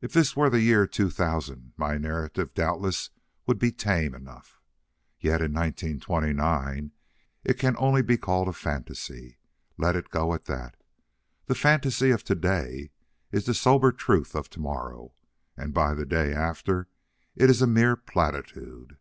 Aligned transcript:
If 0.00 0.14
this 0.14 0.34
were 0.34 0.48
the 0.48 0.62
year 0.62 0.86
2000, 0.86 1.74
my 1.76 1.98
narrative 1.98 2.54
doubtless 2.54 3.10
would 3.46 3.58
be 3.58 3.70
tame 3.70 4.14
enough. 4.14 4.58
Yet 5.18 5.42
in 5.42 5.52
1929 5.52 6.92
it 7.44 7.58
can 7.58 7.76
only 7.76 8.00
be 8.00 8.16
called 8.16 8.48
a 8.48 8.54
fantasy. 8.54 9.36
Let 9.76 9.96
it 9.96 10.08
go 10.08 10.32
at 10.32 10.46
that. 10.46 10.82
The 11.44 11.54
fantasy 11.54 12.10
of 12.10 12.24
to 12.24 12.34
day 12.34 12.92
is 13.32 13.44
the 13.44 13.52
sober 13.52 13.92
truth 13.92 14.34
of 14.34 14.48
to 14.48 14.60
morrow. 14.60 15.12
And 15.58 15.74
by 15.74 15.92
the 15.92 16.06
day 16.06 16.32
after, 16.32 16.88
it 17.36 17.50
is 17.50 17.60
a 17.60 17.66
mere 17.66 17.96
platitude. 17.96 18.96